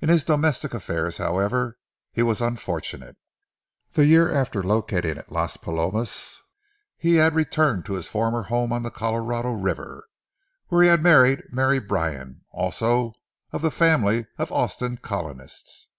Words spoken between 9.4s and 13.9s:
River, where he had married Mary Bryan, also of the